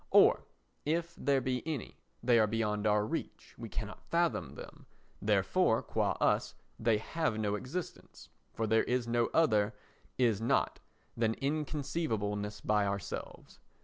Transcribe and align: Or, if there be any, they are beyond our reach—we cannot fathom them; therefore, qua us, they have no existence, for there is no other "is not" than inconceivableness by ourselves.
Or, 0.09 0.47
if 0.83 1.13
there 1.15 1.41
be 1.41 1.61
any, 1.63 1.99
they 2.23 2.39
are 2.39 2.47
beyond 2.47 2.87
our 2.87 3.05
reach—we 3.05 3.69
cannot 3.69 4.01
fathom 4.03 4.55
them; 4.55 4.87
therefore, 5.21 5.83
qua 5.83 6.13
us, 6.13 6.55
they 6.79 6.97
have 6.97 7.37
no 7.37 7.53
existence, 7.53 8.29
for 8.51 8.65
there 8.65 8.83
is 8.85 9.07
no 9.07 9.27
other 9.27 9.75
"is 10.17 10.41
not" 10.41 10.79
than 11.15 11.35
inconceivableness 11.35 12.61
by 12.61 12.87
ourselves. 12.87 13.59